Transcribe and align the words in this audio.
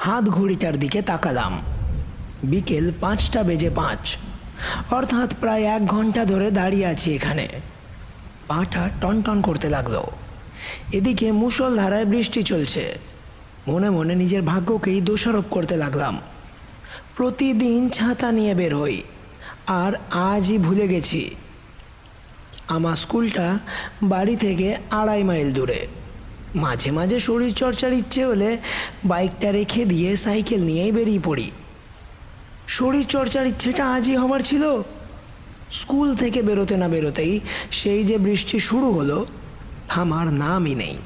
হাত 0.00 0.24
ঘড়িটার 0.24 0.76
দিকে 0.78 1.02
তাকালাম। 1.02 1.62
বিকেল 2.44 2.92
পাঁচটা 3.00 3.42
বেজে 3.42 3.70
পাঁচ। 3.70 4.16
অর্থাৎ 4.90 5.34
প্রায় 5.40 5.62
এক 5.62 5.86
ঘণ্টা 5.86 6.24
ধরে 6.24 6.50
দাঁড়িয়ে 6.50 6.86
আছি 6.86 7.14
এখানে। 7.14 7.48
পাটা 8.48 8.90
টনটন 9.00 9.42
করতে 9.42 9.68
লাগল। 9.68 10.02
এদিকে 10.92 11.32
মুষলধারায় 11.32 12.04
বৃষ্টি 12.04 12.42
চলছে। 12.42 12.98
মনে 13.68 13.90
মনে 13.90 14.14
নিজের 14.14 14.42
ভাগ্যকেই 14.42 15.00
দোষারোপ 15.00 15.44
করতে 15.50 15.76
লাগলাম। 15.76 16.20
প্রতিদিন 17.16 17.88
ছাতা 17.88 18.32
নিয়ে 18.32 18.54
বের 18.54 18.76
হই, 18.76 19.02
আর 19.66 19.92
আজই 20.10 20.58
ভুলে 20.58 20.88
গেছি। 20.88 21.34
আমার 22.68 22.96
স্কুলটা 22.96 23.58
বাড়ি 24.02 24.36
থেকে 24.36 24.76
আড়াই 24.90 25.22
মাইল 25.22 25.52
দূরে। 25.52 25.86
মাঝে 26.54 26.90
মাঝে 26.90 27.20
শরীর 27.20 27.54
চর্চার 27.54 27.92
ইচ্ছে 27.92 28.24
হলে 28.24 28.58
বাইকটা 29.04 29.52
রেখে 29.52 29.84
দিয়ে 29.84 30.16
সাইকেল 30.16 30.60
নিয়েই 30.60 30.92
বেরিয়ে 30.92 31.20
পড়ি। 31.24 31.50
শরীর 32.68 33.04
চর্চার 33.04 33.46
ইচ্ছেটা 33.46 33.94
আজই 33.94 34.16
হবার 34.16 34.40
ছিল। 34.40 34.82
স্কুল 35.70 36.14
থেকে 36.14 36.42
বেরোতে 36.42 36.76
না 36.76 36.88
বেরোতেই 36.88 37.40
সেই 37.70 38.04
যে 38.04 38.18
বৃষ্টি 38.18 38.60
শুরু 38.60 38.92
হলো, 38.92 39.26
থামার 39.88 40.32
নামই 40.32 40.74
নেই। 40.74 40.96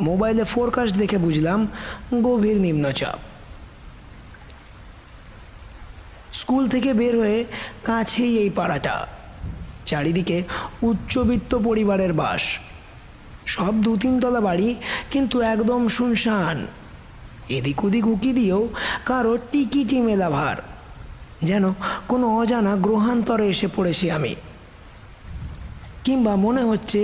মোবাইলে 0.00 0.44
ফোরকাস্ট 0.44 0.96
দেখে 0.96 1.18
বুঝলাম 1.18 1.66
গভীর 2.22 2.56
নিম্নচাপ। 2.56 3.18
স্কুল 6.32 6.68
থেকে 6.68 6.94
বের 6.94 7.18
হয়ে 7.18 7.44
কাছেই 7.84 8.38
এই 8.38 8.50
পাড়াটা, 8.50 9.06
চারিদিকে 9.86 10.42
উচ্চবিত্ত 10.82 11.54
পরিবারের 11.54 12.12
বাস। 12.12 12.58
সব 13.48 13.74
দু 13.82 13.96
তিনতলা 13.96 14.40
বাড়ি 14.40 14.68
কিন্তু 15.10 15.36
একদম 15.40 15.88
শুনশান। 15.88 16.66
এদিক 17.48 17.84
ওদিক 17.84 18.06
উকি 18.06 18.32
দিয়েও 18.32 18.68
কারও 19.06 19.38
টিকিটি 19.52 19.98
মেলা 20.00 20.30
ভার। 20.30 20.56
যেন 21.42 21.64
কোনো 22.08 22.26
অজানা 22.38 22.76
গ্রহান্তরে 22.76 23.46
এসে 23.48 23.68
পড়েছি 23.76 24.10
আমি। 24.10 24.34
কিংবা 26.04 26.36
মনে 26.36 26.62
হচ্ছে 26.62 27.00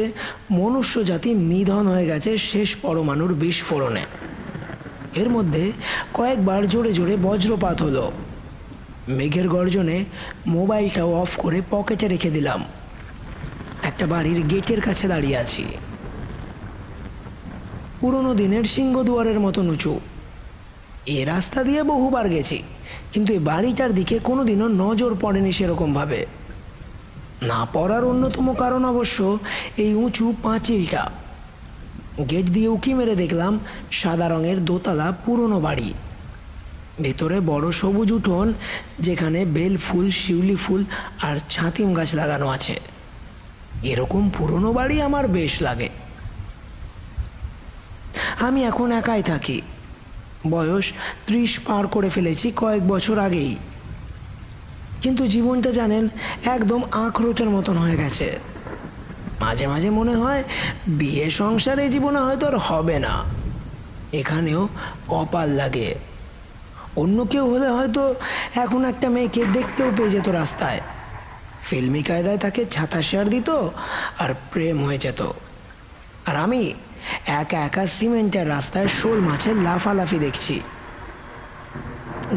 মনুষ্য 0.51 0.95
জাতি 1.05 1.35
নিধন 1.35 1.85
হয়ে 1.87 2.07
গেছে 2.07 2.39
শেষ 2.39 2.77
পরমাণুর 2.77 3.35
বিস্ফোরণে। 3.35 4.05
এর 5.15 5.29
মধ্যে 5.31 5.73
কয়েকবার 6.15 6.69
জোরে 6.69 6.93
জোরে 6.93 7.17
বজ্রপাত 7.23 7.83
হলো। 7.83 8.13
মেঘের 9.09 9.49
গর্জনে 9.49 10.05
মোবাইলটাও 10.47 11.11
অফ 11.23 11.33
করে 11.37 11.59
পকেটে 11.71 12.07
রেখে 12.09 12.31
দিলাম। 12.31 12.61
একটা 13.83 14.05
বাড়ির 14.07 14.41
গেটের 14.47 14.81
কাছে 14.81 15.09
দাঁড়িয়ে 15.09 15.37
আছি। 15.37 15.65
পুরনো 18.05 18.33
দিনের 18.35 18.65
সিংহদুয়ারের 18.75 19.39
মতন 19.41 19.67
উঁচু 19.75 19.93
এ 21.17 21.19
রাস্তা 21.33 21.61
দিয়ে 21.69 21.83
বহুবার 21.83 22.27
গেছি, 22.29 22.59
কিন্তু 23.13 23.31
এই 23.37 23.43
বাড়িটার 23.51 23.93
দিকে 23.95 24.17
কোনোদিনও 24.29 24.69
নজর 24.83 25.13
পড়েনি 25.23 25.53
সেরকমভাবে। 25.59 26.21
না 27.51 27.61
পড়ার 27.75 28.03
অন্যতম 28.05 28.47
কারণ 28.63 28.83
অবশ্য 28.93 29.19
এই 29.85 29.93
উঁচু 30.05 30.27
পাঁচিলটা। 30.43 31.03
গেট 32.31 32.47
দিয়ে 32.55 32.69
উকি 32.69 32.93
মেরে 32.99 33.15
দেখলাম 33.23 33.53
সাদা 34.01 34.27
রঙের 34.29 34.59
দোতলা 34.65 35.09
পুরনো 35.25 35.59
বাড়ি। 35.61 35.89
ভেতরে 37.05 37.39
বড় 37.51 37.67
সবুজ 37.81 38.09
উঠোন, 38.19 38.47
যেখানে 39.07 39.41
বেল 39.57 39.75
ফুল, 39.87 40.07
শিউলি 40.21 40.57
ফুল 40.65 40.83
আর 41.27 41.37
ছাতিম 41.51 41.89
গাছ 41.95 42.11
লাগানো 42.21 42.47
আছে। 42.57 42.75
এরকম 43.83 44.23
পুরনো 44.37 44.71
বাড়ি 44.73 44.97
আমার 45.03 45.25
বেশ 45.29 45.55
লাগে। 45.63 45.89
আমি 48.41 48.65
এখন 48.65 48.93
একাই 48.93 49.23
থাকি। 49.23 49.63
বয়স 50.51 50.93
ত্রিশ 51.27 51.59
পার 51.59 51.87
করে 51.87 52.09
ফেলেছি 52.09 52.53
কয়েক 52.57 52.89
বছর 52.89 53.19
আগেই। 53.19 53.57
কিন্তু 55.03 55.27
জীবনটা 55.27 55.71
জানেন, 55.71 56.09
একদম 56.45 56.83
আখরোটের 56.91 57.51
মতন 57.51 57.77
হয়ে 57.77 57.97
গেছে। 57.97 58.39
মাঝে 59.41 59.67
মাঝে 59.67 59.91
মনে 59.91 60.15
হয়, 60.15 60.45
বিয়ে 60.89 61.31
সংসারে 61.31 61.89
জীবনে 61.89 62.19
হয়তো 62.19 62.47
আর 62.47 62.57
হবে 62.57 62.99
না। 62.99 63.25
এখানেও 64.13 64.69
কপাল 65.09 65.49
লাগে। 65.49 65.95
অন্য 66.97 67.25
কেউ 67.25 67.55
হলে 67.55 67.69
হয়তো 67.69 68.15
এখন 68.55 68.85
একটা 68.85 69.09
মেয়েকে 69.09 69.45
দেখতেও 69.45 69.93
পেয়ে 69.97 70.11
যেত 70.11 70.29
রাস্তায়। 70.29 70.81
ফিল্মি 71.63 72.03
কায়দায় 72.03 72.39
তাকে 72.39 72.67
ছাতা 72.67 73.03
শেয়ার 73.03 73.29
দিত 73.29 73.51
আর 74.19 74.35
প্রেম 74.53 74.85
হয়ে 74.85 74.99
যেত। 74.99 75.23
আর 76.27 76.37
আমি 76.37 76.75
একা 77.27 77.59
একা 77.59 77.87
সিমেন্টের 77.87 78.49
রাস্তায় 78.49 78.89
শোল 78.89 79.21
মাছের 79.21 79.57
লাফালাফি 79.57 80.19
দেখছি। 80.19 80.61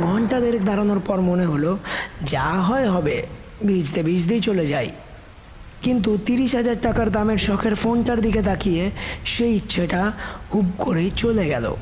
ঘণ্টা 0.01 0.39
দেড়েক 0.39 0.65
দাঁড়ানোর 0.65 0.99
পর 0.99 1.21
মনে 1.21 1.45
হলো, 1.45 1.77
যা 2.21 2.43
হয় 2.43 2.89
হবে, 2.89 3.27
ভিজতে 3.65 4.03
ভিজতেই 4.03 4.39
চলে 4.39 4.67
যাই। 4.67 4.91
কিন্তু 5.81 6.17
তিরিশ 6.25 6.55
হাজার 6.55 6.75
টাকার 6.81 7.11
দামের 7.11 7.37
শখের 7.37 7.75
ফোনটার 7.75 8.21
দিকে 8.21 8.41
তাকিয়ে 8.41 8.91
সেই 9.25 9.55
ইচ্ছেটা 9.55 10.11
হুপ 10.53 10.65
করেই 10.77 11.09
চলে 11.09 11.45
গেল। 11.45 11.75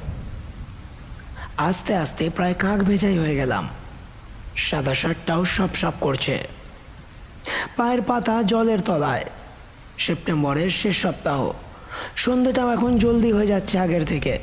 আস্তে 1.57 1.95
আস্তে 1.95 2.29
প্রায় 2.29 2.53
কাক 2.53 2.79
ভেজাই 2.84 3.18
হয়ে 3.18 3.35
গেলাম। 3.35 3.69
সাদা 4.56 4.94
শার্টটাও 4.94 5.45
সপ 5.45 5.69
সপ 5.75 5.94
করছে। 6.00 6.47
পায়ের 7.78 8.01
পাতা 8.01 8.44
জলের 8.44 8.81
তলায়। 8.81 9.25
সেপ্টেম্বরের 9.97 10.69
শেষ 10.69 11.01
সপ্তাহ। 11.01 11.51
সন্ধ্যেটাও 12.16 12.74
এখন 12.74 12.98
জলদি 12.98 13.32
হয়ে 13.32 13.48
যাচ্ছে 13.48 13.80
আগের 13.80 14.06
থেকে। 14.06 14.40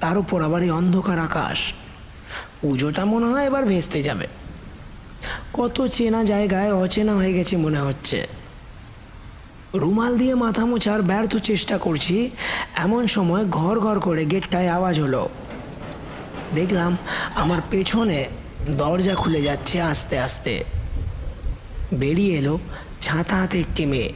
তার 0.00 0.18
উপর 0.18 0.42
আবার 0.42 0.62
এই 0.62 0.70
অন্ধকার 0.70 1.18
আকাশ। 1.18 1.72
পুজোটা 2.60 3.04
মনে 3.04 3.26
হয় 3.26 3.44
এবার 3.44 3.64
ভেস্তে 3.64 4.02
যাবে। 4.02 4.26
কত 5.52 5.86
চেনা 5.86 6.24
জায়গায় 6.24 6.72
অচেনা 6.72 7.14
হয়ে 7.14 7.32
গেছে 7.32 7.56
মনে 7.56 7.78
হচ্ছে। 7.78 8.26
রুমাল 9.74 10.18
দিয়ে 10.18 10.34
মাথা 10.34 10.64
মোছার 10.64 11.02
ব্যর্থ 11.02 11.36
চেষ্টা 11.36 11.78
করছি, 11.78 12.30
এমন 12.76 13.06
সময় 13.06 13.44
ঘর 13.44 13.80
ঘর 13.80 14.00
করে 14.00 14.24
গেটটায় 14.24 14.68
আওয়াজ 14.68 15.00
হলো। 15.00 15.28
দেখলাম 16.54 16.96
আমার 17.34 17.60
পেছনে 17.70 18.28
দরজা 18.70 19.14
খুলে 19.14 19.42
যাচ্ছে 19.42 19.80
আস্তে 19.80 20.18
আস্তে। 20.18 20.64
বেরিয়ে 21.94 22.38
এলো 22.38 22.58
ছাতা 23.00 23.36
হাতে 23.36 23.60
একটি 23.60 23.86
মেয়ে। 23.86 24.12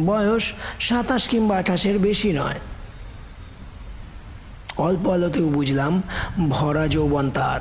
বয়স 0.00 0.52
সাতাশ 0.80 1.28
কিংবা 1.28 1.58
আঠাশের 1.58 1.98
বেশি 1.98 2.32
নয়। 2.32 2.58
অল্প 4.78 5.08
আলোতেও 5.08 5.48
বুঝলাম 5.48 6.02
ভরা 6.48 6.88
যৌবন 6.88 7.30
তার। 7.30 7.60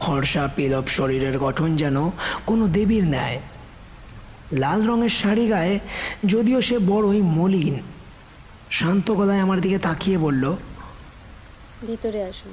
হর্ষা 0.00 0.48
পিলপ 0.56 0.88
শরীরের 0.88 1.38
গঠন 1.38 1.76
যেন 1.76 2.10
কোনো 2.46 2.68
দেবীর 2.68 3.04
ন্যায়। 3.04 3.40
লাল 4.52 4.86
রঙের 4.86 5.08
শাড়ি 5.08 5.48
গায়ে 5.48 5.78
যদিও 6.26 6.60
সে 6.60 6.78
বড়ই 6.78 7.22
মলিন। 7.22 7.80
শান্ত 8.70 9.10
গলায় 9.10 9.40
আমার 9.40 9.60
দিকে 9.60 9.78
তাকিয়ে 9.78 10.18
বলল 10.18 10.56
ভিতরে 11.86 12.22
আসুন। 12.24 12.52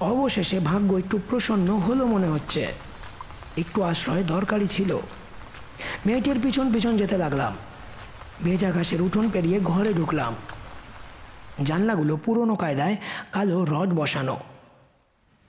অবশেষে 0.00 0.60
ভাগ্য 0.60 0.94
একটু 0.94 1.18
প্রসন্ন 1.30 1.76
হলো 1.76 2.06
মনে 2.06 2.26
হচ্ছে। 2.26 2.66
একটু 3.56 3.82
আশ্রয় 3.82 4.22
দরকারি 4.22 4.66
ছিল। 4.66 4.98
মেয়েটির 6.06 6.38
পিছন 6.42 6.72
পিছন 6.72 6.96
যেতে 6.96 7.18
লাগলাম। 7.18 7.56
ভেজা 8.44 8.70
ঘাসের 8.70 9.02
উঠোন 9.02 9.30
পেরিয়ে 9.30 9.60
ঘরে 9.60 9.94
ঢুকলাম। 9.94 10.34
জানলাগুলো 11.64 12.16
পুরনো 12.16 12.56
কায়দায় 12.56 12.96
কালো 13.32 13.64
রড 13.64 13.92
বসানো। 13.94 14.36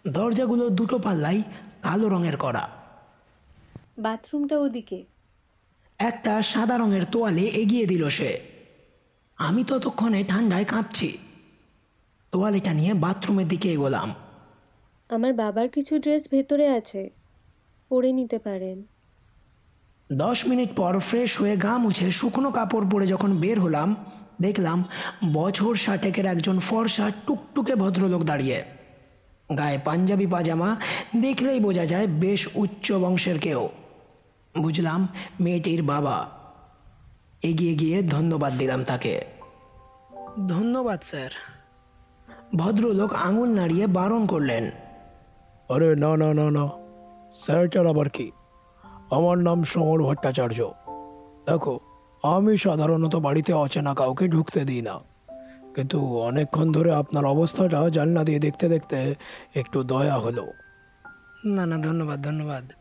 দরজাগুলো 0.08 0.70
দুটো 0.70 1.00
পাল্লাই 1.00 1.44
কালো 1.82 2.10
রঙের 2.10 2.38
করা। 2.38 2.70
বাথরুমটা 3.98 4.58
ওদিকে। 4.58 5.06
একটা 6.00 6.42
সাদা 6.42 6.78
রঙের 6.78 7.06
তোয়ালে 7.06 7.42
এগিয়ে 7.42 7.86
দিল 7.86 8.10
সে। 8.10 8.40
আমি 9.38 9.64
ততক্ষণে 9.64 10.24
ঠান্ডায় 10.24 10.66
কাঁপছি। 10.66 11.18
তোয়ালেটা 12.32 12.74
নিয়ে 12.74 12.94
বাথরুমের 12.94 13.48
দিকে 13.48 13.74
এগোলাম। 13.74 14.16
আমার 15.10 15.34
বাবার 15.34 15.70
কিছু 15.70 16.00
ড্রেস 16.00 16.28
ভেতরে 16.32 16.68
আছে 16.68 17.10
পরে 17.90 18.12
নিতে 18.12 18.40
পারেন। 18.40 18.84
দশ 20.14 20.48
মিনিট 20.48 20.76
পর 20.76 21.00
ফ্রেশ 21.00 21.42
হয়ে 21.42 21.58
গা 21.58 21.78
মুছে 21.78 22.12
শুকনো 22.12 22.52
কাপড় 22.52 22.86
পরে 22.92 23.08
যখন 23.08 23.38
বের 23.38 23.60
হলাম 23.60 23.96
দেখলাম 24.42 24.86
বছর 25.34 25.76
ষাটেকের 25.76 26.26
একজন 26.26 26.60
ফর্সা 26.60 27.12
টুকটুকে 27.28 27.76
ভদ্রলোক 27.76 28.24
দাঁড়িয়ে। 28.24 28.64
গায়ে 29.58 29.78
পাঞ্জাবি 29.86 30.28
পাজামা 30.28 30.76
দেখলেই 31.18 31.60
বোঝা 31.60 31.86
যায় 31.86 32.08
বেশ 32.08 32.48
উচ্চ 32.56 32.92
বংশের 32.92 33.40
কেউ। 33.40 33.70
বুঝলাম 34.62 35.08
মেয়েটির 35.40 35.84
বাবা। 35.84 36.30
এগিয়ে 37.44 37.74
গিয়ে 37.76 38.04
ধন্যবাদ 38.04 38.58
দিলাম 38.58 38.84
তাকে। 38.84 39.22
ধন্যবাদ 40.48 41.00
স্যার। 41.04 41.30
ভদ্রলোক 42.56 43.14
আঙুল 43.14 43.50
নাড়িয়ে 43.50 43.88
বারণ 43.88 44.26
করলেন। 44.26 44.72
আরে 45.70 45.96
না 45.96 46.18
না 46.18 46.34
না 46.34 46.52
না। 46.52 46.70
স্যারটার 47.32 47.88
আবার 47.88 48.10
কি? 48.10 48.32
আমার 49.12 49.38
নাম 49.38 49.64
সমর 49.64 50.04
ভট্টাচার্য। 50.04 50.72
দেখো 51.46 51.80
আমি 52.24 52.58
সাধারণত 52.58 53.16
বাড়িতে 53.16 53.54
অচেনা 53.54 53.96
কাউকে 53.96 54.28
ঢুকতে 54.28 54.60
দিই 54.60 54.82
না। 54.82 55.00
কিন্তু 55.76 56.18
অনেকক্ষণ 56.18 56.72
ধরে 56.72 56.94
আপনার 56.94 57.26
অবস্থাটা 57.26 57.90
জানলা 57.90 58.24
দিয়ে 58.24 58.40
দেখতে 58.40 58.70
দেখতে 58.70 59.16
একটু 59.56 59.84
দয়া 59.84 60.18
হলো। 60.18 60.52
না 61.46 61.66
না 61.66 61.78
ধন্যবাদ 61.78 62.26
ধন্যবাদ। 62.26 62.72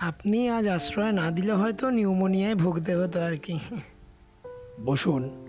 আপনি 0.00 0.50
আজ 0.50 0.68
আশ্রয় 0.68 1.12
না 1.12 1.30
দিলে 1.30 1.52
হয়তো 1.52 1.90
নিউমোনিয়ায় 1.90 2.54
ভুগতে 2.54 2.94
হতো 2.94 3.20
আর 3.20 3.36
কি। 3.36 3.58
বসুন। 4.86 5.44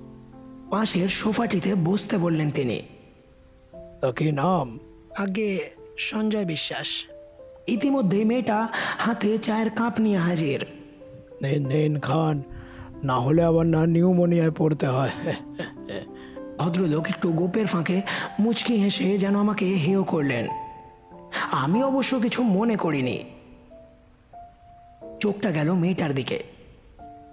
পাশের 0.69 1.09
সোফাটিতে 1.09 1.75
বসতে 1.75 2.17
বললেন 2.17 2.51
তিনি। 2.51 2.81
তা 4.01 4.11
কি 4.11 4.31
নাম? 4.31 4.79
আগে 5.17 5.69
সঞ্জয় 5.97 6.45
বিশ্বাস। 6.45 6.87
ইতিমধ্যেই 7.69 8.25
মেয়েটা 8.25 8.67
হাতে 8.97 9.37
চায়ের 9.37 9.69
কাপ 9.69 9.99
নিয়ে 9.99 10.17
হাজির। 10.17 10.65
নেন 11.41 11.67
নেন 11.67 11.99
খান। 11.99 12.43
না 13.03 13.19
হলে 13.19 13.43
আবার 13.43 13.65
না 13.65 13.85
নিউমোনিয়ায় 13.85 14.51
পড়তে 14.51 14.87
হয়। 14.87 15.09
ভদ্রলোক 16.57 17.07
একটু 17.07 17.31
গোপের 17.31 17.67
ফাঁকে 17.67 18.01
মুচকি 18.39 18.75
হেসে 18.75 19.17
যেন 19.17 19.35
আমাকে 19.35 19.65
হেয় 19.65 20.03
করলেন। 20.03 20.47
আমি 21.51 21.83
অবশ্য 21.83 22.19
কিছু 22.19 22.43
মনে 22.43 22.75
করিনি। 22.75 23.23
চোখটা 25.19 25.51
গেল 25.51 25.73
মেয়েটার 25.73 26.13
দিকে। 26.13 26.43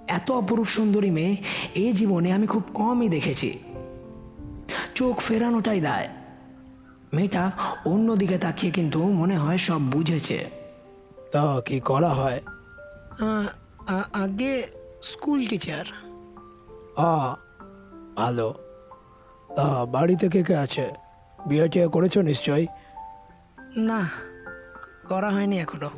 এত 0.09 0.31
অপরূপ 0.31 0.67
সুন্দরী 0.67 1.11
মেয়ে 1.11 1.37
এ 1.75 1.93
জীবনে 1.93 2.33
আমি 2.33 2.47
খুব 2.47 2.63
কমই 2.75 3.09
দেখেছি। 3.09 3.59
চোখ 4.95 5.21
ফেরানোটাই 5.21 5.81
দায়। 5.81 6.09
মেয়েটা 7.17 7.45
অন্যদিকে 7.87 8.39
তাকিয়ে 8.39 8.73
কিন্তু 8.73 9.01
মনে 9.21 9.37
হয় 9.37 9.59
সব 9.59 9.81
বুঝেছে। 9.83 10.39
তা 11.33 11.61
কি 11.67 11.81
করা 11.81 12.09
হয়? 12.09 12.41
আগে 14.15 14.53
স্কুল 15.03 15.47
টিচার। 15.47 15.85
আ 16.97 17.35
ভালো। 18.17 18.49
তা 19.57 19.85
বাড়িতে 19.85 20.29
কে 20.29 20.43
কে 20.43 20.57
আছে? 20.57 20.87
বিয়ে 21.47 21.67
টিয়ে 21.69 21.87
করেছ 21.87 22.15
নিশ্চয়ই? 22.19 22.67
না 23.77 24.01
করা 25.09 25.31
হয়নি 25.31 25.57
এখনও। 25.59 25.91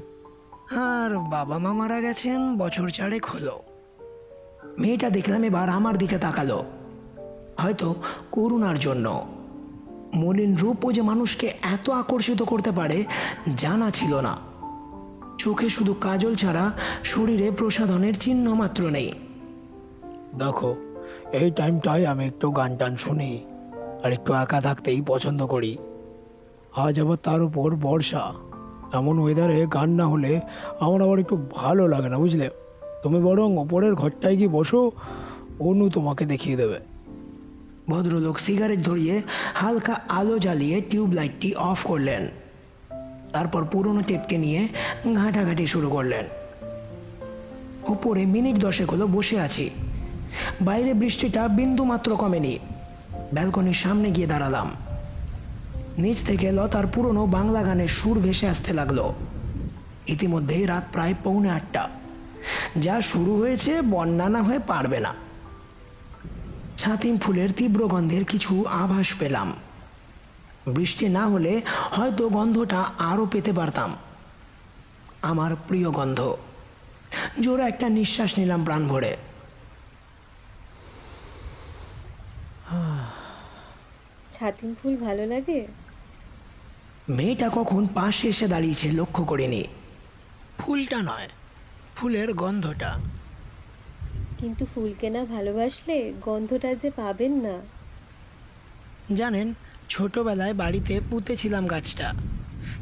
আর 0.80 1.10
বাবা 1.30 1.56
মা 1.58 1.72
মারা 1.72 1.98
গেছেন 2.00 2.40
বছর 2.58 2.88
চারেক 2.88 3.24
হলো। 3.26 3.56
মেয়েটা 4.78 5.08
দেখলাম 5.10 5.42
এবার 5.44 5.68
আমার 5.68 5.94
দিকে 5.96 6.16
তাকালো। 6.18 6.58
হয়তো 7.58 7.88
করুণার 8.32 8.78
জন্য। 8.78 9.06
মলিন 10.14 10.56
রূপও 10.56 10.92
যে 10.92 11.02
মানুষকে 11.02 11.46
এত 11.46 11.90
আকর্ষিত 11.90 12.42
করতে 12.42 12.70
পারে, 12.70 13.04
জানা 13.56 13.90
ছিল 13.90 14.20
না। 14.20 14.38
চোখে 15.38 15.70
শুধু 15.70 15.94
কাজল 15.94 16.34
ছাড়া 16.34 16.72
শরীরে 17.04 17.50
প্রসাধনের 17.50 18.14
চিহ্ন 18.14 18.54
মাত্র 18.54 18.90
নেই। 18.90 19.12
দেখো, 20.38 20.76
এই 21.32 21.50
টাইমটায় 21.50 22.06
আমি 22.06 22.24
একটু 22.24 22.50
গান 22.50 22.76
টান 22.76 22.96
শুনি, 22.96 23.40
আর 24.04 24.12
একটু 24.12 24.32
একা 24.32 24.60
থাকতেই 24.60 25.02
পছন্দ 25.06 25.46
করি। 25.46 25.76
আজ 26.76 27.00
আবার 27.00 27.16
তার 27.16 27.42
উপর 27.42 27.76
বর্ষা। 27.76 28.32
এমন 28.92 29.18
ওয়েদারে 29.18 29.66
গান 29.66 29.90
না 29.90 30.06
হলে 30.06 30.40
আমার 30.80 31.02
আবার 31.02 31.18
একটু 31.18 31.48
ভালো 31.54 31.88
লাগে 31.88 32.08
না, 32.08 32.18
বুঝলে? 32.18 32.50
তুমি 33.02 33.20
বরং 33.20 33.58
ওপরের 33.58 33.94
ঘরটায় 33.94 34.36
গিয়ে 34.36 34.48
বসো, 34.48 34.90
অনু 35.60 35.90
তোমাকে 35.90 36.24
দেখিয়ে 36.24 36.56
দেবে। 36.56 36.78
ভদ্রলোক 37.90 38.38
সিগারেট 38.38 38.82
ধরিয়ে 38.82 39.22
হালকা 39.54 40.00
আলো 40.08 40.38
জ্বালিয়ে 40.38 40.80
টিউব 40.80 41.12
লাইটটি 41.12 41.54
অফ 41.54 41.86
করলেন। 41.86 42.28
তারপর 43.32 43.64
পুরনো 43.64 44.00
টেপকে 44.00 44.38
নিয়ে 44.38 44.68
ঘাঁটাঘাঁটি 45.14 45.66
শুরু 45.66 45.88
করলেন। 45.88 46.24
উপরে 47.88 48.24
মিনিট 48.24 48.56
দশেক 48.56 48.90
হলো 48.90 49.06
বসে 49.06 49.40
আছি। 49.40 49.70
বাইরে 50.60 50.94
বৃষ্টিটা 50.94 51.48
বিন্দু 51.48 51.84
মাত্র 51.84 52.16
কমেনি। 52.16 52.58
ব্যালকনির 53.34 53.74
সামনে 53.74 54.10
গিয়ে 54.10 54.26
দাঁড়ালাম। 54.26 54.70
নিচ 55.98 56.22
থেকে 56.22 56.52
লতার 56.52 56.86
পুরনো 56.86 57.26
বাংলা 57.26 57.62
গানের 57.62 57.88
সুর 57.88 58.18
ভেসে 58.18 58.48
আসতে 58.48 58.72
লাগল। 58.72 59.12
ইতিমধ্যেই 60.06 60.66
রাত 60.66 60.84
প্রায় 60.92 61.14
পৌনে 61.24 61.50
আটটা। 61.50 61.88
যা 62.76 63.00
শুরু 63.00 63.38
হয়েছে 63.38 63.82
বন্যা 63.82 64.28
না 64.28 64.42
হয়ে 64.42 64.58
পারবে 64.58 65.00
না। 65.00 65.27
ছাতিম 66.78 67.18
ফুলের 67.18 67.52
তীব্র 67.52 67.88
গন্ধের 67.88 68.24
কিছু 68.24 68.64
আভাস 68.64 69.14
পেলাম। 69.18 69.56
বৃষ্টি 70.66 71.08
না 71.08 71.26
হলে 71.26 71.62
হয়তো 71.90 72.28
গন্ধটা 72.28 72.80
আরও 72.98 73.26
পেতে 73.26 73.52
পারতাম। 73.52 73.96
আমার 75.22 75.56
প্রিয় 75.56 75.90
গন্ধ। 75.90 76.36
জোরে 77.40 77.62
একটা 77.62 77.88
নিঃশ্বাস 77.88 78.38
নিলাম 78.38 78.64
প্রাণ 78.64 78.88
ভরে। 78.88 79.16
ছাতিম 84.30 84.74
ফুল 84.82 84.96
ভালো 84.96 85.26
লাগে? 85.26 85.66
মেয়েটা 87.08 87.48
কখন 87.48 87.86
পাশে 87.86 88.28
এসে 88.28 88.46
দাঁড়িয়েছে 88.48 88.92
লক্ষ্য 88.92 89.24
করিনি। 89.24 89.64
ফুলটা 90.58 91.02
নয় 91.02 91.28
ফুলের 91.96 92.34
গন্ধটা। 92.34 92.98
কিন্তু 94.38 94.64
ফুলকে 94.74 95.10
না 95.10 95.24
ভালোবাসলে 95.24 95.96
গন্ধটা 96.22 96.74
যে 96.74 96.90
পাবেন 96.90 97.32
না। 97.32 97.56
জানেন 99.14 99.54
ছোটবেলায় 99.88 100.54
বাড়িতে 100.54 101.00
পুঁতেছিলাম 101.10 101.66
গাছটা। 101.66 102.14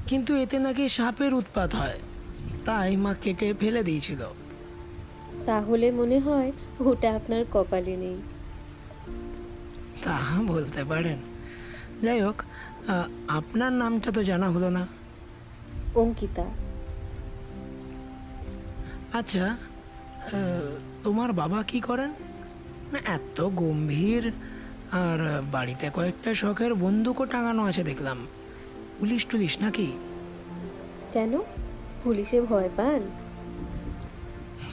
কিন্তু 0.06 0.34
এতে 0.34 0.58
নাকি 0.58 0.88
সাপের 0.88 1.34
উৎপাত 1.34 1.74
হয়। 1.74 1.98
তাই 2.64 2.96
মা 2.96 3.14
কেটে 3.22 3.48
ফেলে 3.60 3.82
দিয়েছিল। 3.82 4.22
তাহলে 5.46 5.86
মনে 5.92 6.18
হয় 6.18 6.52
ওটা 6.80 7.08
আপনার 7.16 7.44
কপালে 7.52 7.96
নেই। 7.96 8.16
তা 10.04 10.18
বলতে 10.46 10.84
পারেন। 10.84 11.18
যাই 12.02 12.20
হোক 12.20 12.42
আপনার 13.28 13.72
নামটা 13.72 14.10
তো 14.12 14.20
জানা 14.24 14.48
হলো 14.50 14.70
না। 14.70 14.82
অঙ্কিতা। 15.94 16.46
আচ্ছা 19.12 19.44
তোমার 21.06 21.32
বাবা 21.32 21.62
কি 21.62 21.80
করেন? 21.80 22.10
না 22.92 22.98
এত 23.06 23.48
গম্ভীর। 23.48 24.32
আর 24.92 25.42
বাড়িতে 25.52 25.90
কয়েকটা 25.94 26.34
শখের 26.34 26.74
বন্দুকও 26.74 27.24
টাঙানো 27.24 27.64
আছে 27.64 27.84
দেখলাম। 27.84 28.26
পুলিশ 29.00 29.26
টুলিশ 29.26 29.58
নাকি? 29.60 29.92
কেন? 31.12 31.38
পুলিশে 32.04 32.40
ভয় 32.40 32.68
পান? 32.76 33.00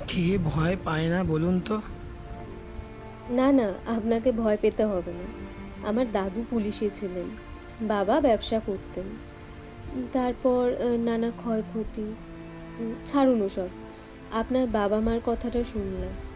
কে 0.07 0.37
ভয় 0.37 0.77
পায় 0.83 1.09
না 1.09 1.23
বলুন 1.23 1.59
তো? 1.59 1.81
না 3.29 3.51
না 3.51 3.73
আপনাকে 3.87 4.31
ভয় 4.31 4.57
পেতে 4.61 4.85
হবে 4.85 5.11
না। 5.11 5.25
আমার 5.87 6.11
দাদু 6.11 6.45
পুলিশে 6.49 6.89
ছিলেন। 6.93 7.37
বাবা 7.87 8.21
ব্যবসা 8.21 8.59
করতেন। 8.59 9.05
তারপর 10.13 10.71
নানা 10.97 11.31
ক্ষয়ক্ষতি। 11.31 12.15
ছাড়ুন 13.05 13.41
ওসব। 13.41 13.67
আপনার 14.31 14.67
বাবা 14.67 14.99
মার 14.99 15.19
কথাটা 15.25 15.63
শুনলাম। 15.63 16.32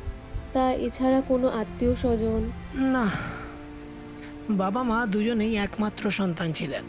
তা 0.57 0.71
এছাড়া 0.71 1.21
কোনো 1.21 1.47
আত্মীয় 1.47 1.95
স্বজন 1.95 2.41
না। 2.75 3.11
বাবা 4.49 4.83
মা 4.83 5.05
দুজনেই 5.05 5.55
একমাত্র 5.55 6.11
সন্তান 6.11 6.53
ছিলেন। 6.53 6.83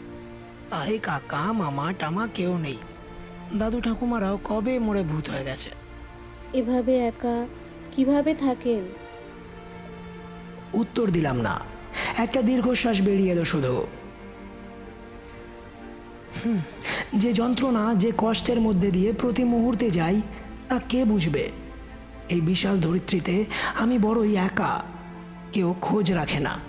তাই 0.69 0.99
কাকা 0.99 1.53
মামা 1.53 1.93
টামা 1.99 2.27
কেউ 2.35 2.57
নেই। 2.57 2.77
দাদু 3.57 3.81
ঠাকুমারাও 3.81 4.39
কবে 4.43 4.79
মরে 4.79 5.03
ভূত 5.03 5.29
হয়ে 5.29 5.43
গেছে? 5.43 5.69
এভাবে 6.53 6.97
একা 6.97 7.47
কীভাবে 7.91 8.35
থাকেন? 8.35 8.83
উত্তর 10.73 11.07
দিলাম 11.07 11.37
না। 11.41 11.59
একটা 12.17 12.41
দীর্ঘশ্বাস 12.41 13.01
বেরিয়ে 13.01 13.31
এলো 13.31 13.45
শুধু। 13.45 13.87
যে 17.15 17.33
যন্ত্রণা 17.33 17.95
যে 17.95 18.11
কষ্টের 18.17 18.59
মধ্যে 18.59 18.91
দিয়ে 18.91 19.13
প্রতি 19.13 19.43
মুহূর্তে 19.43 19.91
যাই 19.91 20.21
তা 20.69 20.79
কে 20.89 21.05
বুঝবে? 21.05 21.49
এই 22.29 22.41
বিশাল 22.41 22.79
ধরিত্রীতে 22.79 23.45
আমি 23.75 23.99
বড়ই 23.99 24.35
একা 24.35 24.83
কেউ 25.53 25.75
খোঁজ 25.81 26.11
রাখে 26.11 26.39
না। 26.39 26.59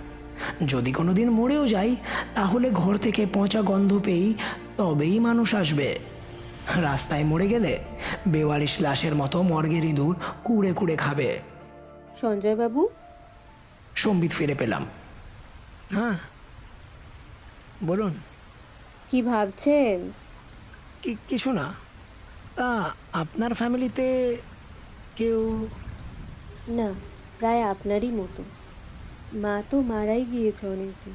যদি 0.67 0.91
কোনো 0.91 1.13
দিন 1.13 1.29
মরেও 1.29 1.67
যাই 1.67 1.95
তাহলে 2.35 2.71
ঘর 2.71 2.97
থেকে 2.97 3.25
পচা 3.33 3.61
গন্ধ 3.61 3.99
পেয়েই 4.03 4.33
তবেই 4.77 5.19
মানুষ 5.19 5.55
আসবে। 5.55 5.99
রাস্তায় 6.75 7.23
মরে 7.23 7.47
গেলে 7.47 7.77
বেওয়ারিশ 8.27 8.81
লাশের 8.81 9.15
মতো 9.15 9.41
মর্গের 9.41 9.85
ইঁদুর 9.85 10.15
কুড়ে 10.43 10.73
কুড়ে 10.73 10.95
খাবে। 10.95 11.39
সঞ্জয় 12.15 12.55
বাবু 12.55 12.89
সম্বিত 13.95 14.31
ফিরে 14.31 14.55
পেলাম। 14.55 14.85
হ্যাঁ 15.91 16.17
বলুন। 17.83 18.13
কি 19.09 19.21
ভাবছেন? 19.21 20.11
কি 21.01 21.15
কিছু 21.27 21.51
না। 21.51 21.73
তা 22.55 22.91
আপনার 23.13 23.53
ফ্যামিলিতে 23.53 24.37
কেউ? 25.15 25.67
না 26.67 26.93
প্রায় 27.39 27.63
আপনারই 27.63 28.11
মতো। 28.11 28.43
মা 29.33 29.63
তো 29.69 29.81
মারাই 29.81 30.25
গিয়েছে 30.25 30.67
অনেকদিন। 30.67 31.13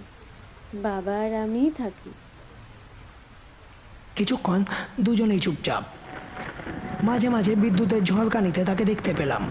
বাবা 0.83 1.13
আর 1.13 1.35
আমিই 1.35 1.71
থাকি। 1.71 2.11
কিছুক্ষণ 4.17 4.65
দুজনেই 5.01 5.41
চুপচাপ। 5.41 5.85
মাঝে 7.05 7.29
মাঝে 7.29 7.55
বিদ্যুতের 7.55 8.03
ঝলকানিতে 8.03 8.65
তাকে 8.65 8.85
দেখতে 8.85 9.15
পেলাম। 9.15 9.51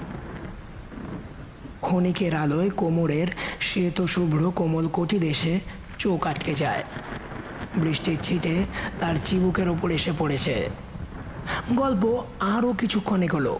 ক্ষণিকের 1.81 2.35
আলোয় 2.35 2.69
কোমরের 2.69 3.27
শ্বেত 3.61 4.05
শুভ্র 4.05 4.51
কোমল 4.51 4.87
কোটি 4.87 5.19
দেশে 5.19 5.59
চোখ 5.99 6.27
আটকে 6.27 6.53
যায়। 6.53 6.83
বৃষ্টির 7.77 8.17
ছিটে 8.23 8.63
তার 8.99 9.15
চিবুকের 9.25 9.69
ওপর 9.69 9.91
এসে 9.91 10.11
পড়েছে। 10.17 10.69
গল্প 11.75 12.23
আরও 12.39 12.73
কিছুক্ষণ 12.73 13.23
এগোলো। 13.23 13.59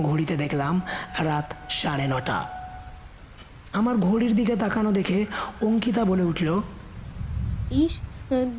ঘড়িতে 0.00 0.36
দেখলাম 0.36 0.80
রাত 1.18 1.54
সাড়ে 1.70 2.06
নটা। 2.06 2.38
আমার 3.72 3.96
ঘড়ির 3.96 4.36
দিকে 4.36 4.56
তাকানো 4.56 4.92
দেখে 4.92 5.26
অঙ্কিতা 5.62 6.04
বলে 6.04 6.22
উঠল 6.22 6.48
ইস 7.72 8.00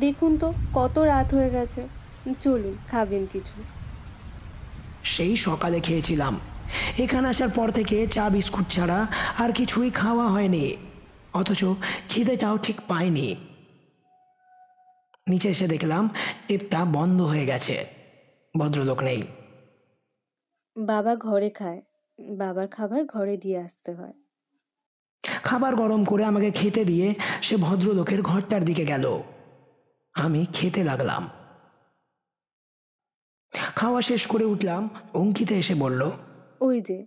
দেখুন 0.00 0.38
তো 0.38 0.54
কত 0.74 0.98
রাত 0.98 1.34
হয়ে 1.34 1.50
গেছে। 1.50 1.88
চলুন 2.40 2.74
খাবেন 2.90 3.26
কিছু। 3.32 3.56
সেই 5.04 5.36
সকালে 5.36 5.80
খেয়েছিলাম। 5.80 6.40
এখানে 6.98 7.28
আসার 7.28 7.48
পর 7.48 7.70
থেকে 7.70 8.06
চা 8.06 8.30
বিস্কুট 8.30 8.66
ছাড়া 8.70 9.06
আর 9.38 9.52
কিছুই 9.52 9.90
খাওয়া 9.90 10.28
হয়নি 10.28 10.76
অথচ 11.34 11.64
খিদেটাও 12.08 12.56
ঠিক 12.58 12.76
পায়নি 12.88 13.36
নিচে 15.28 15.48
এসে 15.48 15.66
দেখলাম 15.68 16.08
টেপটা 16.48 16.84
বন্ধ 16.84 17.22
হয়ে 17.22 17.46
গেছে 17.46 17.84
ভদ্রলোক 18.58 19.02
নেই। 19.02 19.22
বাবা 20.76 21.16
ঘরে 21.16 21.50
খায়। 21.50 21.82
বাবার 22.18 22.68
খাবার 22.68 23.04
ঘরে 23.04 23.36
দিয়ে 23.36 23.58
আসতে 23.58 23.92
হয়। 23.92 24.12
খাবার 25.22 25.76
গরম 25.76 26.04
করে 26.04 26.24
আমাকে 26.24 26.50
খেতে 26.50 26.84
দিয়ে 26.84 27.14
সে 27.42 27.56
ভদ্রলোকের 27.56 28.22
ঘরটার 28.22 28.64
দিকে 28.64 28.84
গেল। 28.84 29.22
আমি 30.14 30.46
খেতে 30.52 30.84
লাগলাম। 30.84 31.30
খাওয়া 33.76 34.02
শেষ 34.02 34.26
করে 34.26 34.44
উঠলাম। 34.44 34.90
অঙ্কিতে 35.14 35.54
এসে 35.54 35.74
বলল 35.74 36.10
ওই 36.60 36.80
যে 36.80 37.06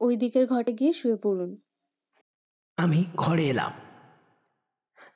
ওই 0.00 0.16
দিকের 0.16 0.46
ঘরে 0.46 0.72
গিয়ে 0.72 0.92
শুয়ে 0.92 1.16
পড়ুন। 1.16 1.56
আমি 2.76 3.04
ঘরে 3.16 3.48
এলাম। 3.48 3.72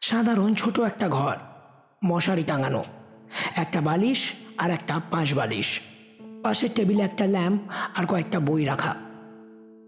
সাধারণ 0.00 0.54
ছোট 0.54 0.80
একটা 0.80 1.08
ঘর 1.08 1.36
মশারি 2.04 2.44
টাঙানো। 2.44 2.84
একটা 3.56 3.80
বালিশ 3.80 4.32
আর 4.58 4.70
একটা 4.70 5.00
পাঁচ 5.10 5.34
বালিশ। 5.34 5.80
পাশের 6.44 6.68
টেবিলে 6.74 7.02
একটা 7.02 7.26
ল্যাম্প 7.26 7.60
আর 7.94 8.06
কয়েকটা 8.06 8.40
বই 8.40 8.64
রাখা। 8.64 8.94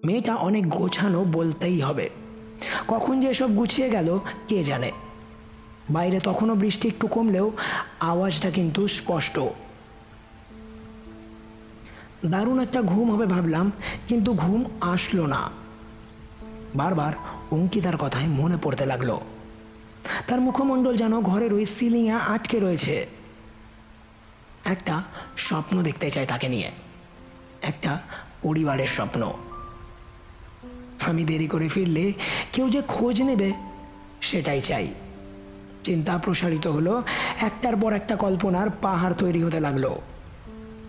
মেয়েটা 0.04 0.34
অনেক 0.34 0.70
গোছানো 0.70 1.24
বলতেই 1.24 1.80
হবে। 1.80 2.10
কখন 2.88 3.20
যে 3.20 3.28
এসব 3.28 3.56
গুছিয়ে 3.56 3.90
গেল, 3.90 4.18
কে 4.48 4.64
জানে? 4.64 4.92
বাইরে 5.90 6.20
তখনও 6.20 6.54
বৃষ্টি 6.54 6.88
একটু 6.88 7.06
কমলেও 7.06 7.52
আওয়াজটা 8.00 8.50
কিন্তু 8.50 8.88
স্পষ্ট। 8.88 9.38
দারুণ 12.26 12.60
একটা 12.60 12.82
ঘুম 12.82 13.14
হবে 13.14 13.26
ভাবলাম, 13.26 13.72
কিন্তু 14.08 14.34
ঘুম 14.34 14.64
আসলো 14.80 15.26
না। 15.26 15.50
বারবার 16.74 17.12
অঙ্কিতার 17.50 17.96
কথায় 17.96 18.26
মনে 18.26 18.56
পড়তে 18.62 18.86
লাগল। 18.86 19.16
তার 20.26 20.40
মুখমণ্ডল 20.40 20.96
যেন 20.96 21.20
ঘরের 21.20 21.54
ওই 21.54 21.64
সিলিংয়ে 21.64 22.12
আটকে 22.12 22.58
রয়েছে। 22.60 23.06
একটা 24.66 25.02
স্বপ্ন 25.36 25.82
দেখতে 25.82 26.10
চাই 26.10 26.26
তাকে 26.26 26.48
নিয়ে। 26.48 26.70
একটা 27.62 28.02
পরিবারের 28.42 28.86
স্বপ্ন। 28.86 29.32
আমি 31.06 31.24
দেরি 31.24 31.48
করে 31.48 31.68
ফিরলে 31.68 32.12
কেউ 32.52 32.70
যে 32.70 32.82
খোঁজ 32.82 33.22
নেবে, 33.22 33.52
সেটাই 34.22 34.60
চাই। 34.60 34.94
চিন্তা 35.84 36.18
প্রসারিত 36.18 36.66
হলো, 36.66 37.02
একটার 37.40 37.76
পর 37.76 37.92
একটা 37.92 38.16
কল্পনার 38.16 38.70
পাহাড় 38.70 39.14
তৈরি 39.14 39.42
হতে 39.42 39.60
লাগল। 39.60 39.96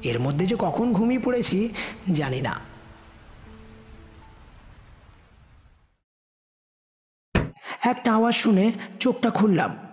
এর 0.04 0.20
মধ্যে 0.20 0.46
যে 0.46 0.56
কখন 0.60 0.94
ঘুমিয়ে 0.94 1.22
পড়েছি, 1.22 1.70
জানি 2.14 2.42
না। 2.42 2.60
একটা 7.84 8.14
আওয়াজ 8.14 8.36
শুনে 8.36 8.72
চোখটা 9.00 9.30
খুললাম। 9.30 9.87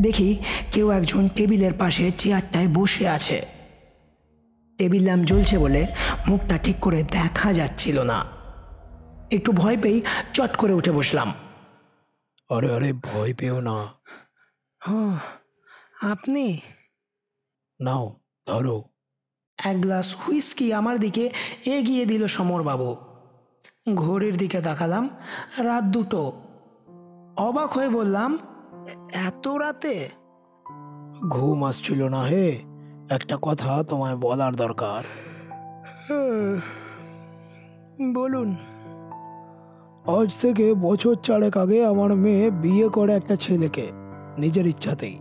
দেখি 0.00 0.38
কেউ 0.72 0.90
একজন 0.90 1.28
টেবিলের 1.28 1.72
পাশে 1.78 2.10
চেয়ারটায় 2.10 2.68
বসে 2.68 3.08
আছে। 3.08 3.46
টেবিল 4.78 5.04
ল্যাম্প 5.04 5.26
জ্বলছে 5.26 5.58
বলে 5.58 5.86
মুখটা 6.28 6.58
ঠিক 6.58 6.76
করে 6.80 7.02
দেখা 7.02 7.52
যাচ্ছিল 7.52 8.02
না। 8.02 8.24
একটু 9.32 9.52
ভয় 9.52 9.76
পেয়ে 9.82 10.00
চট 10.32 10.56
করে 10.56 10.72
উঠে 10.72 10.90
বসলাম। 10.90 11.34
আরে 12.50 12.74
আরে 12.74 12.92
ভয় 12.92 13.34
পেও 13.34 13.60
না। 13.60 13.88
হ্যাঁ 14.84 15.18
আপনি? 16.10 16.60
নাও 17.80 18.20
ধরো। 18.46 18.84
এক 19.64 19.80
গ্লাস 19.80 20.14
হুইস্কি 20.14 20.72
আমার 20.72 20.98
দিকে 20.98 21.30
এগিয়ে 21.66 22.06
দিল 22.06 22.26
সমরবাবু। 22.26 22.96
ঘড়ির 23.94 24.36
দিকে 24.36 24.60
তাকালাম 24.60 25.08
রাত 25.58 25.84
দুটো। 25.84 26.42
অবাক 27.36 27.72
হয়ে 27.72 27.88
বললাম 27.88 28.38
এত 29.12 29.48
রাতে? 29.48 30.08
ঘুম 31.28 31.64
আসছিল 31.64 32.08
না 32.08 32.22
হে। 32.22 32.58
একটা 33.10 33.38
কথা 33.42 33.82
তোমায় 33.82 34.16
বলার 34.16 34.56
দরকার। 34.56 35.02
বলুন। 38.14 38.56
আজ 40.06 40.40
থেকে 40.40 40.74
বছর 40.74 41.14
চারেক 41.14 41.56
আগে 41.56 41.84
আমার 41.84 42.14
মেয়ে 42.14 42.50
বিয়ে 42.50 42.88
করে 42.88 43.12
একটা 43.12 43.36
ছেলেকে 43.36 43.86
নিজের 44.38 44.66
ইচ্ছাতেই। 44.66 45.18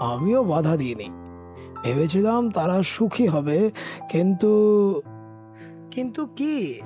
আমিও 0.00 0.44
বাধা 0.44 0.76
দিইনি। 0.76 1.10
ভেবেছিলাম 1.84 2.50
তারা 2.50 2.82
সুখী 2.82 3.26
হবে 3.26 3.70
কিন্তু 4.10 4.50
কিন্তু 5.90 6.26
কি? 6.26 6.80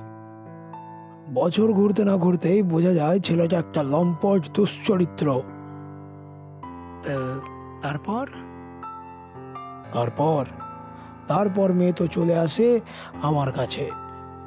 বছর 1.34 1.72
ঘুরতে 1.72 2.04
না 2.04 2.16
ঘুরতেই 2.16 2.62
বোঝা 2.62 2.92
যায় 2.92 3.20
ছেলেটা 3.20 3.58
একটা 3.58 3.82
লম্পট 3.82 4.48
দুশ্চরিত্র। 4.54 5.42
তারপর? 7.82 8.26
তারপর? 9.92 10.44
তারপর 11.28 11.72
মেয়ে 11.72 11.92
তো 11.92 12.06
চলে 12.06 12.36
আসে 12.36 12.80
আমার 13.22 13.52
কাছে। 13.52 13.90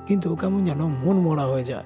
কিন্তু 0.07 0.35
কেমন 0.35 0.65
যেন 0.65 0.81
মন 0.81 1.13
মরা 1.13 1.45
হয়ে 1.45 1.63
যায়। 1.63 1.83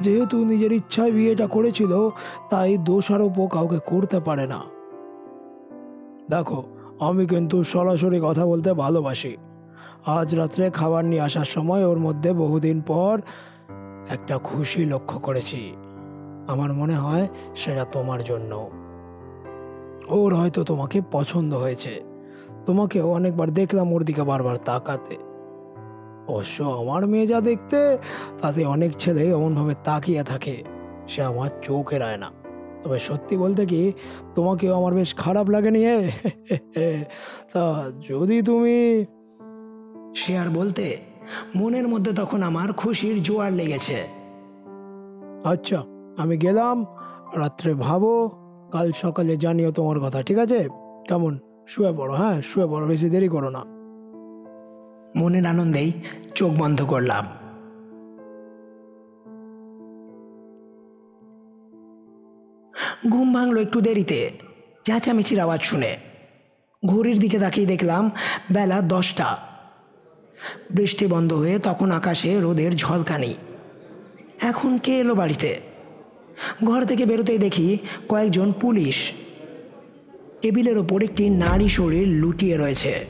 যেহেতু 0.00 0.44
নিজের 0.44 0.72
ইচ্ছায় 0.72 1.12
বিয়েটা 1.12 1.46
করেছিল, 1.46 2.10
তাই 2.50 2.78
দোষারোপও 2.78 3.46
কাউকে 3.46 3.78
করতে 3.86 4.20
পারে 4.20 4.46
না। 4.46 4.62
দেখো, 6.30 6.64
আমি 7.00 7.26
কিন্তু 7.26 7.64
সরাসরি 7.64 8.20
কথা 8.24 8.46
বলতে 8.46 8.72
ভালোবাসি। 8.72 9.36
আজ 10.06 10.34
রাত্রে 10.34 10.70
খাবার 10.70 11.04
নিয়ে 11.04 11.22
আসার 11.22 11.44
সময় 11.44 11.84
ওর 11.84 11.98
মধ্যে 11.98 12.32
বহুদিন 12.32 12.80
পর 12.80 13.20
একটা 14.10 14.38
খুশি 14.38 14.84
লক্ষ্য 14.84 15.20
করেছি। 15.20 15.76
আমার 16.48 16.72
মনে 16.72 16.94
হয় 16.94 17.28
সেটা 17.56 17.84
তোমার 17.84 18.24
জন্য 18.24 18.70
ওর 20.08 20.34
হয়তো 20.34 20.64
তোমাকে 20.64 21.02
পছন্দ 21.12 21.54
হয়েছে। 21.54 22.00
তোমাকেও 22.66 23.12
অনেকবার 23.12 23.50
দেখলাম 23.50 23.92
ওর 23.92 24.04
দিকে 24.04 24.22
বারবার 24.22 24.56
তাকাতে। 24.56 25.16
অবশ্য 26.28 26.62
আমার 26.62 27.06
মেয়ে 27.06 27.26
যা 27.26 27.40
দেখতে, 27.40 27.98
তাতে 28.42 28.64
অনেক 28.64 28.92
ছেলে 28.92 29.30
এমনভাবে 29.30 29.74
তাকিয়ে 29.84 30.22
থাকে। 30.24 30.64
সে 31.08 31.22
আমার 31.22 31.50
চোখের 31.62 32.02
আয় 32.02 32.16
না 32.16 32.30
তবে 32.84 32.98
সত্যি 32.98 33.36
বলতে 33.36 33.66
কি, 33.66 33.92
তোমাকেও 34.34 34.74
আমার 34.74 34.94
বেশ 34.94 35.14
খারাপ 35.14 35.50
লাগে 35.50 35.70
নিয়ে 35.70 36.10
তা 37.52 37.90
যদি 38.08 38.42
তুমি 38.42 39.04
সে 40.14 40.38
আর 40.38 40.48
বলতে, 40.50 40.96
মনের 41.54 41.88
মধ্যে 41.88 42.12
তখন 42.12 42.42
আমার 42.42 42.72
খুশির 42.72 43.22
জোয়ার 43.22 43.52
লেগেছে। 43.52 44.04
আচ্ছা 45.44 45.82
আমি 46.18 46.36
গেলাম, 46.36 46.84
রাত্রে 47.36 47.74
ভাবো। 47.74 48.43
কাল 48.74 48.92
সকালে 48.92 49.36
জানিও 49.36 49.72
তোমার 49.72 50.00
কথা, 50.00 50.22
ঠিক 50.22 50.38
আছে? 50.38 50.68
কেমন? 51.08 51.38
শুয়ে 51.68 51.92
পড়ো 51.92 52.14
হ্যাঁ? 52.14 52.42
শুয়ে 52.42 52.66
পড়ো, 52.66 52.86
বেশি 52.86 53.10
দেরি 53.10 53.28
করো 53.28 53.48
না। 53.50 53.64
মনের 55.16 55.46
আনন্দেই 55.46 55.92
চোখ 56.34 56.52
বন্ধ 56.58 56.82
করলাম। 56.82 57.26
ঘুম 63.10 63.34
ভাঙলো 63.34 63.60
একটু 63.60 63.80
দেরিতে। 63.80 64.30
চেঁচামেচির 64.84 65.40
আওয়াজ 65.40 65.60
শুনে। 65.62 65.96
ঘড়ির 66.86 67.18
দিকে 67.18 67.38
তাকিয়ে 67.38 67.66
দেখলাম, 67.66 68.10
বেলা 68.52 68.80
দশটা। 68.80 69.36
বৃষ্টি 70.74 71.06
বন্ধ 71.06 71.32
হয়ে 71.32 71.58
তখন 71.58 71.90
আকাশে 71.90 72.40
রোদের 72.40 72.76
ঝলকানি। 72.76 73.34
এখন 74.42 74.78
কে 74.78 74.98
এলো 74.98 75.14
বাড়িতে? 75.14 75.73
ঘর 76.64 76.84
থেকে 76.84 77.06
বেরোতেই 77.06 77.38
দেখি 77.38 77.78
কয়েকজন 78.08 78.52
পুলিশ। 78.52 79.12
টেবিলের 80.42 80.78
ওপর 80.78 81.02
একটি 81.02 81.30
নারী 81.30 81.68
শরীর 81.68 82.08
লুটিয়ে 82.08 82.56
রয়েছে। 82.56 83.06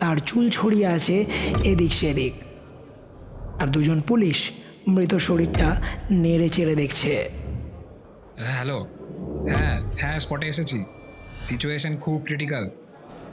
তার 0.00 0.16
চুল 0.16 0.50
ছড়িয়ে 0.50 0.86
আছে 0.86 1.24
এদিক 1.64 1.92
সেদিক। 1.92 2.32
আর 3.62 3.66
দুজন 3.66 4.00
পুলিশ 4.00 4.50
মৃত 4.88 5.14
শরীরটা 5.14 5.82
নেড়ে 6.10 6.48
চেড়ে 6.48 6.74
দেখছে। 6.74 7.30
হ্যালো। 8.38 8.86
হ্যাঁ 9.48 9.82
হ্যাঁ 9.98 10.18
স্পটে 10.18 10.46
এসেছি। 10.46 10.84
সিচুয়েশন 11.44 11.96
খুব 11.96 12.22
ক্রিটিক্যাল। 12.24 12.70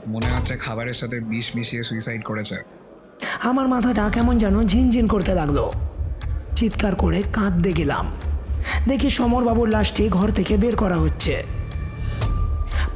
মনে 0.07 0.25
হচ্ছে 0.25 0.57
খাবারের 0.57 0.93
সাথে 0.93 1.19
বিষ 1.19 1.55
মিশিয়ে 1.55 1.83
সুইসাইড 1.83 2.23
করেছে। 2.23 2.55
আমার 3.43 3.67
মাথাটা 3.67 4.09
কেমন 4.09 4.37
যেন 4.37 4.67
ঝিনঝিন 4.67 5.07
করতে 5.07 5.33
লাগল। 5.33 5.71
চিৎকার 6.55 6.95
করে 6.95 7.23
কাঁদতে 7.33 7.73
গেলাম। 7.73 8.11
দেখি 8.91 9.09
সমরবাবুর 9.19 9.69
লাশটি 9.75 10.03
ঘর 10.17 10.29
থেকে 10.37 10.53
বের 10.63 10.75
করা 10.81 10.97
হচ্ছে। 11.03 11.33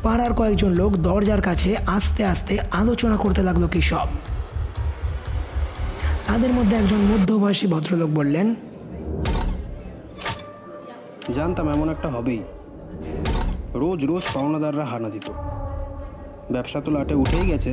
পাড়ার 0.04 0.34
কয়েকজন 0.40 0.72
লোক 0.82 0.92
দরজার 1.08 1.42
কাছে 1.48 1.72
আস্তে 1.98 2.22
আস্তে 2.34 2.54
আলোচনা 2.82 3.18
করতে 3.24 3.42
লাগল 3.48 3.64
কি 3.74 3.82
সব 3.92 4.08
তাদের 6.28 6.52
মধ্যে 6.58 6.76
একজন 6.82 7.02
মধ্যবয়সী 7.12 7.66
ভদ্রলোক 7.74 8.10
বললেন, 8.20 8.48
জানতাম 11.38 11.66
এমন 11.76 11.88
একটা 11.96 12.08
হবেই। 12.16 12.42
রোজ 13.82 14.00
রোজ 14.10 14.24
পাওনাদাররা 14.36 14.86
হানা 14.92 15.10
দিত। 15.16 15.28
ব্যবসা 16.54 16.80
তো 16.86 16.90
লাটে 16.96 17.16
উঠেই 17.24 17.46
গেছে, 17.52 17.72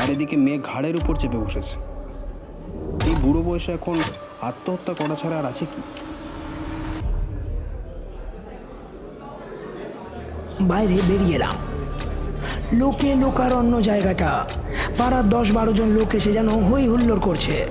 আর 0.00 0.08
এদিকে 0.14 0.36
মেয়ে 0.44 0.58
ঘাড়ের 0.70 0.94
উপর 1.00 1.14
চেপে 1.20 1.38
বসেছে। 1.44 1.74
এই 3.08 3.14
বুড়ো 3.22 3.40
বয়সে 3.46 3.70
এখন 3.78 3.96
আত্মহত্যা 4.48 4.92
করা 5.00 5.14
ছাড়া 5.20 5.36
আর 5.40 5.46
আছে 5.52 5.64
কি? 5.72 5.80
বাইরে 10.68 10.98
বেরিয়ে 11.08 11.34
এলাম। 11.34 11.54
লোকে 12.72 13.14
লোকারণ্য 13.14 13.80
জায়গাটা। 13.80 14.48
পাড়ার 14.98 15.28
দশ 15.28 15.52
বারো 15.52 15.72
জন 15.72 15.86
লোক 15.86 16.14
এসে 16.14 16.32
যেন 16.32 16.48
হই 16.48 16.88
হুল্লোড় 16.88 17.20
করছে। 17.20 17.66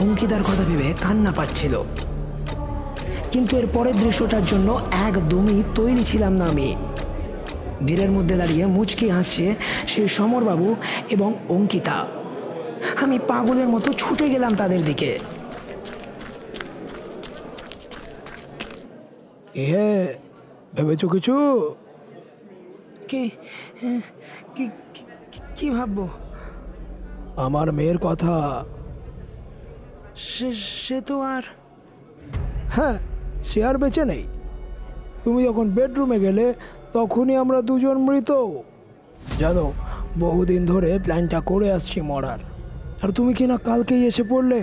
অঙ্কিতার 0.00 0.42
কথা 0.42 0.62
ভেবে 0.68 0.94
কান্না 1.00 1.32
পাচ্ছিল। 1.32 1.82
কিন্তু 3.32 3.56
এর 3.56 3.66
পরের 3.74 3.96
দৃশ্যটার 3.96 4.44
জন্য 4.44 4.80
একদমই 5.06 5.62
তৈরি 5.74 6.04
ছিলাম 6.04 6.32
না 6.32 6.44
আমি। 6.44 6.76
ভিড়ের 7.84 8.10
মধ্যে 8.10 8.36
দাঁড়িয়ে 8.36 8.66
মুচকি 8.66 9.08
হাসছে 9.08 9.54
সেই 9.86 10.08
সমরবাবু 10.08 10.76
এবং 11.10 11.34
অঙ্কিতা। 11.48 12.06
আমি 13.02 13.18
পাগলের 13.28 13.68
মতো 13.68 13.92
ছুটে 13.92 14.28
গেলাম 14.28 14.54
তাদের 14.54 14.84
দিকে। 14.84 15.18
এ, 19.54 20.06
ভেবেছো 20.74 21.08
কিছু? 21.08 21.74
কি 23.10 23.22
কি 25.56 25.66
ভাববো? 25.76 26.06
আমার 27.46 27.68
মেয়ের 27.72 27.98
কথা। 27.98 28.34
সে 30.30 30.48
সে 30.84 30.98
তো 31.08 31.14
আর 31.34 31.44
হ্যাঁ 32.76 32.96
সে 33.48 33.58
আর 33.68 33.76
বেঁচে 33.82 34.04
নেই। 34.04 34.24
তুমি 35.24 35.40
যখন 35.44 35.66
বেডরুমে 35.76 36.18
গেলে 36.20 36.44
তখনই 36.92 37.36
আমরা 37.36 37.58
দুজন 37.68 37.96
মৃত। 38.06 38.30
জানো 39.40 39.64
বহুদিন 40.18 40.62
ধরে 40.66 40.90
প্ল্যানটা 41.04 41.38
করে 41.40 41.68
আসছি 41.72 41.98
মরার। 42.00 42.40
আর 43.02 43.08
তুমি 43.16 43.32
কি 43.38 43.44
না 43.50 43.56
কালকেই 43.68 44.02
এসে 44.06 44.24
পড়লে? 44.30 44.60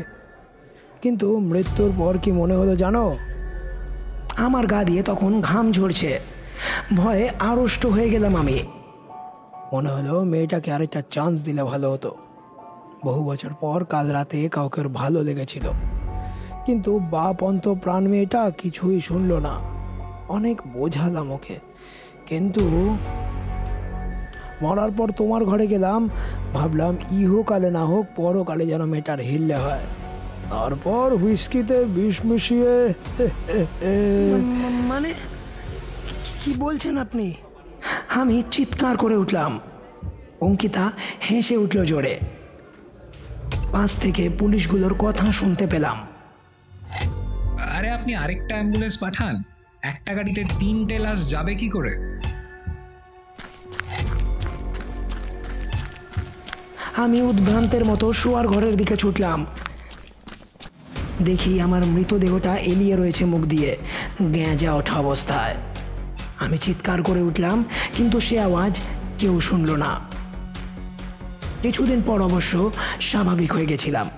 কিন্তু 1.01 1.27
মৃত্যুর 1.49 1.91
পর 1.97 2.13
কি 2.23 2.31
মনে 2.31 2.55
হলো 2.55 2.73
জানো? 2.75 3.05
আমার 4.45 4.65
গা 4.67 4.81
দিয়ে 4.83 5.01
তখন 5.03 5.31
ঘাম 5.41 5.65
ঝরছে। 5.71 6.11
ভয়ে 6.95 7.29
আড়ষ্ট 7.39 7.85
হয়ে 7.85 8.09
গেলাম 8.09 8.35
আমি। 8.35 8.59
মনে 9.73 9.89
হলো 9.89 10.23
মেয়েটাকে 10.23 10.71
আরেকটা 10.71 11.01
চান্স 11.11 11.43
দিলে 11.43 11.63
ভালো 11.63 11.91
হতো। 11.91 12.15
বহু 13.05 13.25
বছর 13.25 13.53
পর 13.53 13.83
কাল 13.83 14.09
রাতে 14.09 14.49
কাউকে 14.49 14.81
ভালো 14.81 15.21
লেগেছিল। 15.21 15.63
কিন্তু 16.65 16.99
বাপ 16.99 17.43
অন্ত 17.43 17.73
প্রাণ 17.73 18.07
মেয়েটা 18.07 18.51
কিছুই 18.57 19.01
শুনলো 19.01 19.39
না। 19.39 19.59
অনেক 20.29 20.61
বোঝালাম 20.73 21.31
ওকে। 21.31 21.59
কিন্তু 22.25 22.97
মরার 24.61 24.91
পর 24.91 25.09
তোমার 25.09 25.45
ঘরে 25.45 25.67
গেলাম 25.67 26.09
ভাবলাম 26.53 26.97
ইহকালে 27.11 27.71
না 27.71 27.85
হোক 27.85 28.05
পরকালে 28.15 28.65
যেন 28.65 28.85
মেয়েটার 28.85 29.19
হিললে 29.19 29.55
হয়। 29.55 29.83
তারপর 30.51 31.15
হুইস্কিতে 31.15 31.85
বিষ 31.85 32.25
মিশিয়ে 32.25 32.93
মানে 34.87 35.13
কি 36.45 36.53
বলছেন 36.57 36.97
আপনি? 36.97 37.33
আমি 38.09 38.43
চিৎকার 38.51 38.97
করে 38.97 39.15
উঠলাম। 39.15 39.59
অঙ্কিতা 40.41 40.91
হেসে 41.31 41.57
উঠল 41.57 41.85
জোরে। 41.85 42.19
পাশ 43.71 43.99
থেকে 43.99 44.29
পুলিশগুলোর 44.29 44.93
কথা 44.93 45.31
শুনতে 45.31 45.67
পেলাম। 45.67 45.97
আরে 47.77 47.89
আপনি 47.89 48.15
আরেকটা 48.15 48.55
অ্যাম্বুলেন্স 48.55 48.97
পাঠান। 48.97 49.43
একটা 49.81 50.13
গাড়িতে 50.13 50.43
তিনটে 50.59 50.99
লাশ 50.99 51.29
যাবে 51.29 51.55
কি 51.55 51.69
করে? 51.69 52.21
আমি 56.97 57.21
উদ্ভ্রান্তের 57.21 57.85
মতো 57.85 58.13
শোয়ার 58.13 58.47
ঘরের 58.47 58.77
দিকে 58.77 58.97
ছুটলাম। 58.97 59.45
দেখি 61.21 61.61
আমার 61.61 61.85
মৃতদেহটা 61.85 62.55
এলিয়ে 62.55 62.95
রয়েছে 62.95 63.25
মুখ 63.25 63.41
দিয়ে। 63.41 63.77
গেঁজা 64.33 64.73
ওঠা 64.73 64.99
অবস্থায়। 64.99 65.55
আমি 66.45 66.57
চিৎকার 66.57 67.03
করে 67.03 67.21
উঠলাম 67.21 67.65
কিন্তু 67.97 68.19
সে 68.19 68.39
আওয়াজ 68.39 68.81
কেউ 69.19 69.39
শুনল 69.39 69.75
না। 69.75 69.99
কিছুদিন 71.61 72.01
পর 72.05 72.21
অবশ্য 72.21 72.71
স্বাভাবিক 73.01 73.53
হয়ে 73.53 73.65
গেছিলাম। 73.65 74.09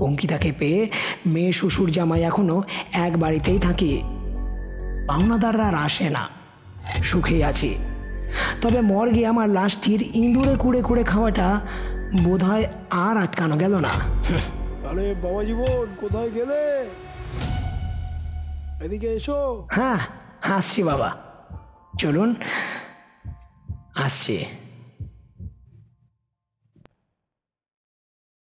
অঙ্কিতাকে 0.00 0.52
পেয়ে 0.58 0.90
মেয়ে 1.26 1.52
শ্বশুর 1.52 1.90
জামাই 1.90 2.22
এখনও 2.22 2.62
এক 2.92 3.18
বাড়িতেই 3.18 3.58
থাকি। 3.58 4.02
পাওনাদাররা 5.08 5.68
আর 5.68 5.74
আসে 5.74 6.10
না। 6.10 6.28
সুখেই 7.02 7.44
আছি। 7.44 7.74
তবে 8.60 8.80
মর্গে 8.80 9.26
আমার 9.26 9.48
লাশটির 9.48 10.02
ইঁদুরে 10.02 10.54
কুড়ে 10.58 10.82
কুড়ে 10.82 11.04
খাওয়াটা 11.04 11.60
বোধহয় 12.24 12.66
আর 12.90 13.16
আটকানো 13.16 13.56
গেল 13.56 13.78
না। 13.78 13.92
আরে 14.90 15.14
বাবা 15.22 15.44
জীবন 15.44 15.86
কোথায় 16.00 16.30
গেলে? 16.30 16.90
এদিকে 18.84 19.06
এসো। 19.06 19.68
হ্যাঁ 19.70 19.98
আসছি 20.42 20.82
বাবা। 20.82 21.21
চলুন 22.02 22.30
আসছি। 23.94 24.36